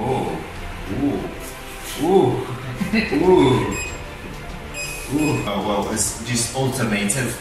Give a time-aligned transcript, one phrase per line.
[0.00, 0.30] Oh,
[0.92, 2.30] ooh, ooh,
[3.14, 3.76] ooh,
[5.14, 5.42] ooh.
[5.46, 7.34] Oh well, it's just alternative.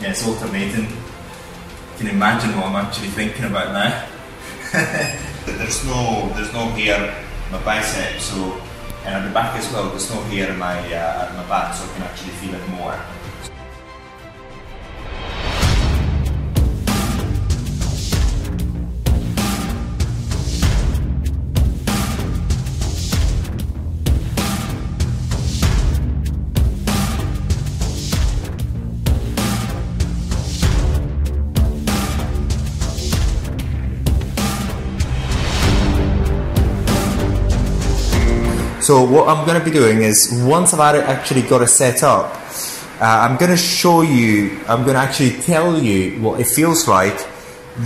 [0.00, 0.84] Yeah, it's alternating.
[0.84, 4.08] You can imagine what I'm actually thinking about now.
[5.46, 7.14] there's no, there's no hair
[7.50, 8.60] my bicep, so
[9.04, 9.88] and at the back as well.
[9.90, 12.68] There's no hair in my uh, at my back, so I can actually feel it
[12.68, 12.98] more.
[38.82, 42.34] So what I'm going to be doing is once I've actually got it set up,
[43.00, 46.88] uh, I'm going to show you, I'm going to actually tell you what it feels
[46.88, 47.16] like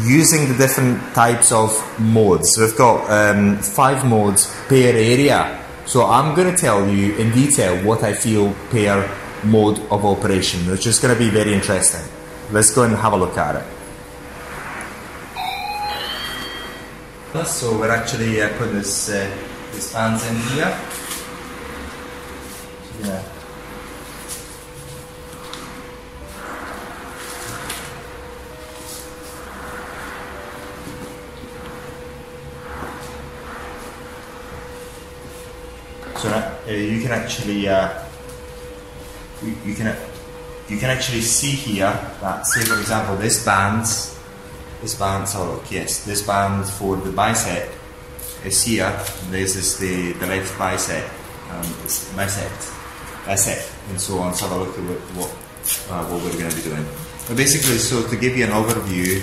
[0.04, 2.54] using the different types of modes.
[2.54, 5.62] So we've got um, five modes per area.
[5.84, 9.06] So I'm going to tell you in detail what I feel per
[9.44, 12.10] mode of operation, which is going to be very interesting.
[12.50, 13.64] Let's go and have a look at it.
[17.46, 19.30] So we're actually uh, putting this uh,
[19.76, 20.72] this fans in here.
[23.02, 23.22] Yeah.
[36.16, 38.02] So uh, you can actually uh,
[39.42, 39.94] you, you can
[40.70, 43.84] you can actually see here that say for example this band
[44.80, 47.75] this band oh yes this band for the bicep
[48.54, 48.90] here.
[49.30, 51.04] This is the, the left bicep,
[51.50, 51.66] um,
[52.14, 52.50] bicep,
[53.26, 53.58] bicep,
[53.90, 54.34] and so on.
[54.34, 55.30] So have a look at what what,
[55.90, 56.86] uh, what we're going to be doing.
[57.26, 59.18] But basically, so to give you an overview,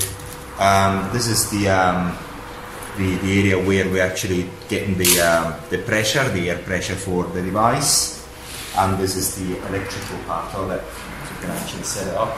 [0.59, 2.17] um, this is the, um,
[2.97, 7.23] the the area where we're actually getting the um, the pressure, the air pressure for
[7.23, 8.27] the device,
[8.77, 10.83] and this is the electrical part of it.
[10.83, 12.37] So you can actually set it up.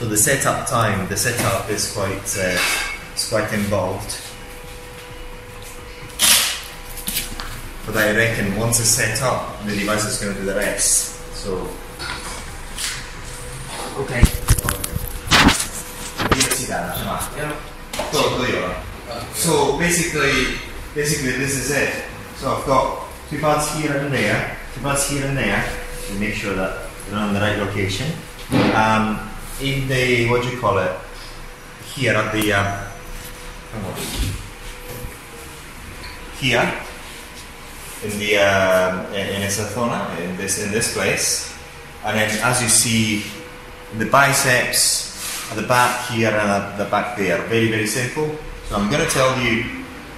[0.00, 2.56] So the setup time, the setup is quite, uh,
[3.14, 4.16] is quite involved.
[7.84, 11.20] But I reckon once it's set up, the device is going to do the rest.
[11.36, 11.68] So,
[13.98, 14.22] okay.
[19.34, 20.56] So basically,
[20.94, 22.04] basically this is it.
[22.36, 25.62] So I've got two pads here and there, two pads here and there,
[26.06, 28.10] to make sure that they're in the right location.
[28.74, 29.29] Um,
[29.62, 30.92] in the what do you call it
[31.94, 32.66] here at the um,
[36.38, 36.82] here?
[38.02, 41.54] In the um, in Isathona in this in this place.
[42.04, 43.24] And then as you see
[43.98, 47.42] the biceps at the back here and at the back there.
[47.48, 48.34] Very very simple.
[48.68, 49.64] So I'm going to tell you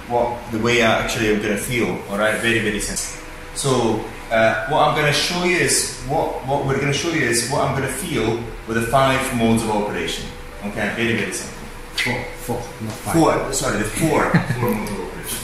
[0.07, 2.39] what the way I actually am going to feel alright?
[2.39, 3.19] Very very simple.
[3.55, 7.09] So uh, what I'm going to show you is what, what we're going to show
[7.09, 10.25] you is what I'm going to feel with the five modes of operation.
[10.65, 11.67] Okay, very very simple.
[11.95, 13.13] Four, four, not five.
[13.13, 15.39] Four, sorry, the four, four modes of operation.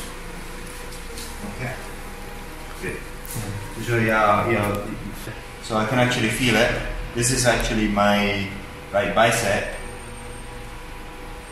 [1.56, 1.74] Okay.
[2.81, 2.97] Good.
[3.85, 4.88] So yeah, yeah.
[5.63, 6.72] So I can actually feel it.
[7.16, 8.47] This is actually my
[8.94, 9.75] right bicep.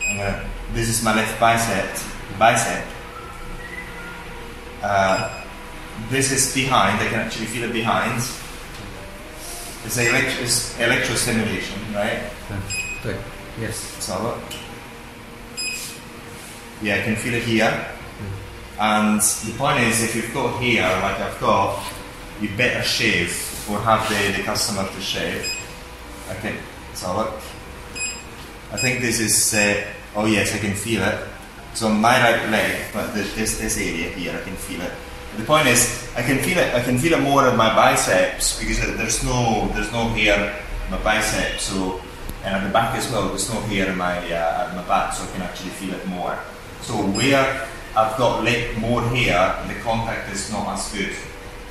[0.00, 1.86] Gonna, this is my left bicep.
[2.38, 2.84] Bicep.
[4.82, 5.44] Uh,
[6.10, 8.22] this is behind, I can actually feel it behind.
[9.88, 12.20] It's, elect- it's electrostimulation, right?
[13.02, 13.16] Good.
[13.58, 13.76] Yes.
[14.04, 14.38] So look.
[16.82, 17.72] Yeah, I can feel it here.
[18.78, 21.82] And the point is, if you've got here, like I've got,
[22.38, 23.32] you better shave
[23.70, 25.50] or have the, the customer to shave.
[26.36, 26.56] Okay,
[26.92, 27.32] so look.
[28.70, 31.18] I think this is, uh, oh yes, I can feel it.
[31.72, 34.92] So my right leg, but this, this area here, I can feel it.
[35.36, 36.74] The point is, I can feel it.
[36.74, 40.90] I can feel it more in my biceps because there's no there's no hair in
[40.90, 41.64] my biceps.
[41.64, 42.00] So
[42.44, 45.12] and at the back as well, there's no hair in my uh, at my back,
[45.12, 46.38] so I can actually feel it more.
[46.80, 48.42] So where I've got
[48.78, 51.14] more hair, the contact is not as good.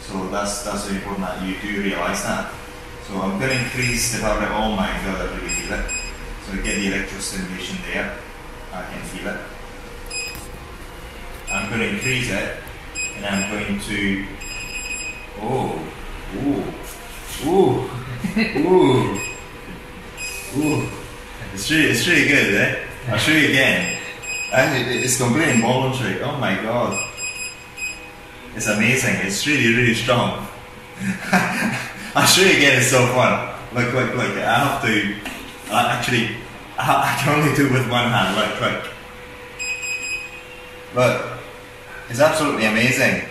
[0.01, 2.53] So that's that's very important that you do realise that.
[3.07, 5.89] So I'm going to increase the power on my until I really feel it.
[6.45, 8.17] So I get the electrostimulation there.
[8.73, 9.39] I can feel it.
[11.49, 12.57] I'm going to increase it
[13.17, 14.25] and I'm going to
[15.41, 15.79] oh
[16.35, 16.63] ooh
[17.45, 17.89] ooh
[18.57, 19.19] ooh
[20.57, 20.89] ooh.
[21.53, 22.85] It's really it's really good eh?
[23.09, 23.99] I'll show you again.
[24.51, 26.21] Actually, it's completely involuntary.
[26.21, 26.97] Oh my god.
[28.55, 29.15] It's amazing.
[29.25, 30.47] It's really really strong.
[32.15, 34.37] I'll show you again it's so fun look look look.
[34.37, 35.15] I have to
[35.71, 36.29] uh, actually
[36.77, 38.35] I, I can only do it with one hand.
[38.37, 38.93] Look, look.
[40.95, 41.36] Look,
[42.10, 43.24] it's absolutely amazing.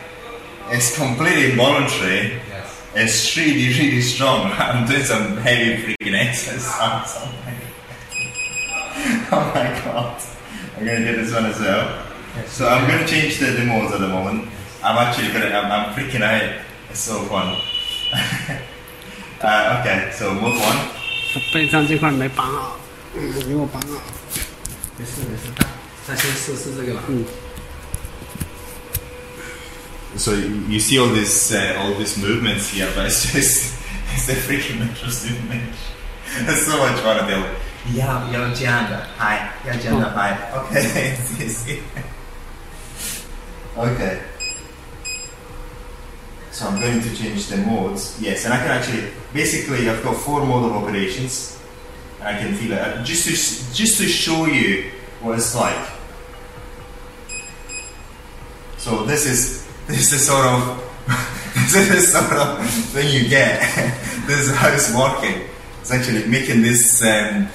[0.70, 2.40] It's completely involuntary.
[2.50, 2.82] Yes.
[2.96, 4.52] It's really, really strong.
[4.54, 7.18] I'm doing some heavy freaking exercise.
[9.32, 10.22] oh my god.
[10.78, 12.06] I'm gonna do this one as well.
[12.36, 12.52] Yes.
[12.52, 14.48] So I'm gonna change the, the modes at the moment.
[14.84, 16.62] I'm actually gonna, I'm, I'm freaking out.
[16.90, 17.56] It's so fun.
[19.42, 20.78] uh, okay, so mode one.
[21.54, 22.78] 背上这块没绑好，
[23.16, 24.02] 嗯，给我绑好。
[24.98, 25.66] 没事没事，他
[26.08, 27.04] 他先试试这个吧。
[27.08, 27.24] 嗯，
[30.19, 33.79] So you see all this, uh, all these movements here, but it's just,
[34.15, 35.75] it's a freaking interesting image.
[36.39, 37.45] It's so much fun to do.
[37.93, 39.07] Yeah, you're gender.
[39.19, 40.09] Hi, you're gender.
[40.09, 40.53] Hi.
[40.67, 41.15] Okay.
[41.17, 41.83] see, see.
[43.77, 44.23] okay.
[46.51, 48.19] So I'm going to change the modes.
[48.21, 51.61] Yes, and I can actually, basically, I've got four mode of operations,
[52.19, 54.91] and I can feel it just to just to show you
[55.21, 55.89] what it's like.
[58.79, 60.83] So this is this is sort of
[61.73, 63.61] this is sort of thing you get.
[64.27, 65.49] this is how it's working.
[65.81, 67.49] It's actually making this um,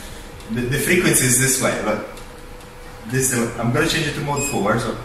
[0.51, 1.83] the, the frequency is this way.
[1.83, 2.07] Look,
[3.07, 4.79] this uh, I'm going to change it to mode four.
[4.79, 4.97] So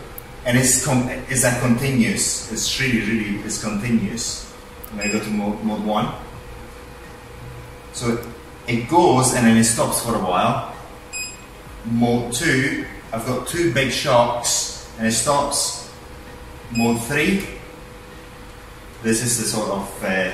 [0.44, 2.52] and it's com- it's a continuous.
[2.52, 4.55] It's really really it's continuous.
[4.90, 6.14] I'm going to go to mode, mode one.
[7.93, 8.25] So
[8.69, 10.75] it goes and then it stops for a while.
[11.87, 15.86] Mode two, I've got two big shocks and it stops
[16.73, 17.47] mode 3
[19.03, 20.33] this is the sort of uh,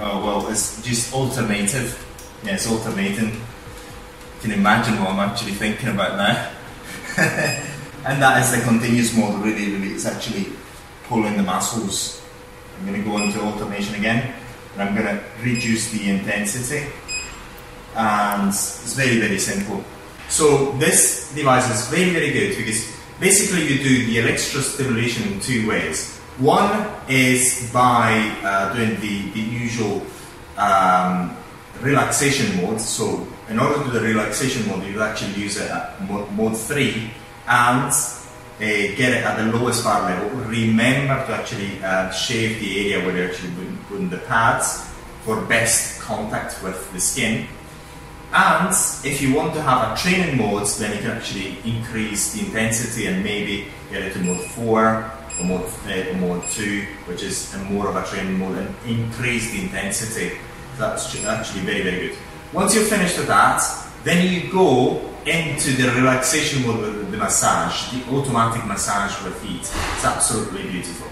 [0.00, 1.98] oh, well it's just alternative
[2.44, 3.40] yeah it's alternating
[4.44, 6.50] you can imagine what I'm actually thinking about now.
[8.06, 9.94] And that is the continuous mode really really.
[9.94, 10.52] It's actually
[11.08, 12.20] pulling the muscles.
[12.76, 14.34] I'm going to go into alternation again
[14.74, 16.84] and I'm going to reduce the intensity.
[17.96, 19.82] And it's very very simple.
[20.28, 25.68] So this device is very very good because basically you do the electrostimulation in two
[25.68, 26.18] ways.
[26.38, 30.02] One is by uh, doing the, the usual
[30.56, 31.36] um,
[31.80, 32.80] relaxation mode.
[32.80, 36.56] So in order to do the relaxation mode, you actually use it at mode, mode
[36.56, 37.10] 3
[37.46, 38.18] and uh,
[38.58, 40.30] get it at the lowest bar level.
[40.46, 44.88] Remember to actually uh, shave the area where you're actually putting, putting the pads
[45.24, 47.46] for best contact with the skin.
[48.34, 52.44] And if you want to have a training mode, then you can actually increase the
[52.44, 57.22] intensity and maybe get it to mode 4 or mode, uh, or mode 2, which
[57.22, 60.36] is more of a training mode, and increase the intensity.
[60.78, 62.18] That's actually very, very good.
[62.52, 63.62] Once you're finished with that,
[64.02, 69.60] then you go into the relaxation mode with the massage, the automatic massage with heat.
[69.60, 71.06] It's absolutely beautiful.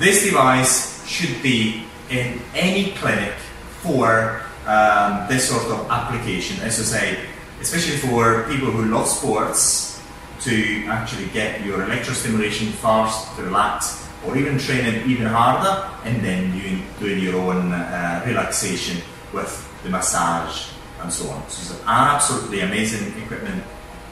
[0.00, 3.34] This device should be in any clinic
[3.80, 7.26] for um, this sort of application, as I say,
[7.60, 10.00] especially for people who love sports,
[10.40, 16.22] to actually get your electrostimulation first, to relax, or even train it even harder, and
[16.22, 19.00] then doing, doing your own uh, relaxation
[19.32, 19.52] with
[19.82, 20.68] the massage
[21.00, 21.48] and so on.
[21.48, 23.62] So it's an absolutely amazing equipment.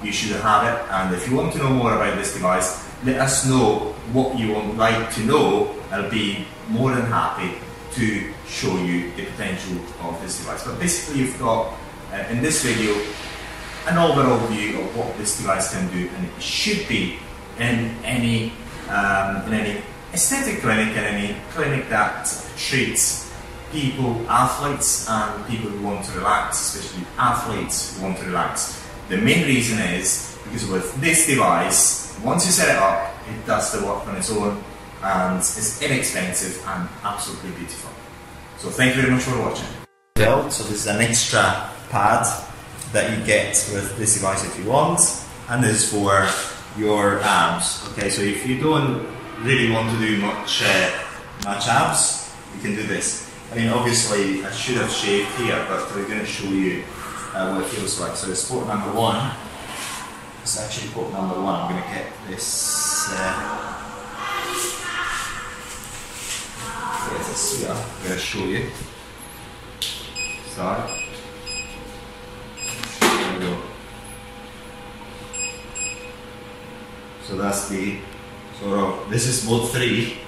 [0.02, 3.20] You should have it, and if you want to know more about this device, let
[3.20, 5.74] us know what you would like to know.
[5.90, 7.58] I'll be more than happy
[7.92, 10.64] to show you the potential of this device.
[10.64, 11.74] But basically, you've got
[12.12, 12.94] uh, in this video
[13.86, 17.18] an overall view of what this device can do, and it should be
[17.58, 18.52] in any
[18.88, 19.80] um, in any
[20.12, 23.32] aesthetic clinic, in any clinic that treats
[23.72, 28.86] people, athletes, and people who want to relax, especially athletes who want to relax.
[29.08, 33.72] The main reason is because with this device, once you set it up, it does
[33.72, 34.62] the work on its own,
[35.02, 38.01] and it's inexpensive and absolutely beautiful.
[38.62, 39.66] So thank you very much for watching.
[40.16, 41.42] So this is an extra
[41.90, 42.24] pad
[42.92, 45.00] that you get with this device if you want,
[45.48, 46.28] and this is for
[46.80, 47.84] your abs.
[47.90, 49.04] Okay, so if you don't
[49.40, 50.90] really want to do much uh,
[51.44, 53.28] much abs, you can do this.
[53.50, 56.84] I mean, obviously, I should have shaved here, but we're going to show you
[57.34, 58.14] uh, what it feels like.
[58.14, 59.34] So it's port number one.
[60.42, 61.62] It's actually port number one.
[61.62, 63.08] I'm going to get this.
[63.10, 63.71] Uh,
[67.32, 67.70] here.
[67.70, 68.70] I'm going to show you.
[70.48, 70.90] Start.
[73.00, 73.62] There we go.
[77.24, 77.98] So that's the
[78.60, 80.18] sort of this is mode three.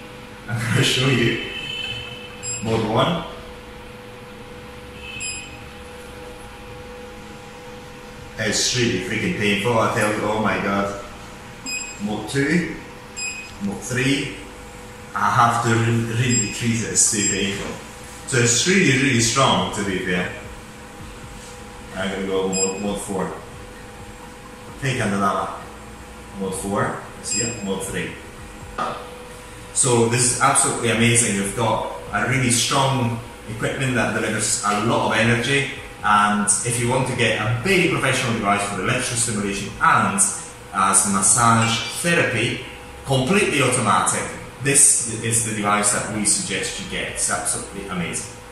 [0.48, 1.50] I'm going to show you
[2.62, 3.24] mode one.
[8.38, 9.78] It's really freaking painful.
[9.78, 11.04] I tell you, oh my god.
[12.02, 12.76] Mode two,
[13.62, 14.36] mode three.
[15.14, 16.96] I have to really, decrease it.
[16.96, 17.74] Too painful.
[18.26, 20.32] So it's really, really strong to be fair.
[21.96, 23.32] I'm gonna go mode, mode four.
[24.80, 25.64] take Andalama
[26.40, 28.10] mode 4, see it, mode 3.
[29.72, 31.36] So this is absolutely amazing.
[31.36, 33.18] You've got a really strong
[33.50, 35.70] equipment that delivers a lot of energy
[36.02, 40.16] and if you want to get a very professional device for electrostimulation and
[40.72, 42.64] as massage therapy,
[43.04, 44.22] completely automatic,
[44.64, 47.12] this is the device that we suggest you get.
[47.12, 48.43] It's absolutely amazing.